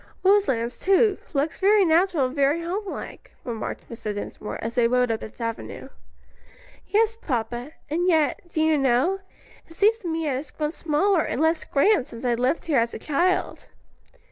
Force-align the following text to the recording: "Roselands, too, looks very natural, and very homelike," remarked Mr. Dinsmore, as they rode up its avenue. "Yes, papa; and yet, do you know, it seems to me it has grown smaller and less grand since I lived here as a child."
"Roselands, 0.23 0.79
too, 0.79 1.19
looks 1.31 1.59
very 1.59 1.85
natural, 1.85 2.25
and 2.25 2.33
very 2.35 2.63
homelike," 2.63 3.33
remarked 3.43 3.87
Mr. 3.87 4.15
Dinsmore, 4.15 4.57
as 4.63 4.73
they 4.73 4.87
rode 4.87 5.11
up 5.11 5.21
its 5.21 5.39
avenue. 5.39 5.89
"Yes, 6.87 7.15
papa; 7.15 7.73
and 7.87 8.07
yet, 8.07 8.41
do 8.51 8.61
you 8.61 8.79
know, 8.79 9.19
it 9.67 9.73
seems 9.75 9.99
to 9.99 10.07
me 10.07 10.27
it 10.27 10.33
has 10.33 10.49
grown 10.49 10.71
smaller 10.71 11.21
and 11.21 11.39
less 11.39 11.63
grand 11.65 12.07
since 12.07 12.25
I 12.25 12.33
lived 12.33 12.65
here 12.65 12.79
as 12.79 12.95
a 12.95 12.97
child." 12.97 13.67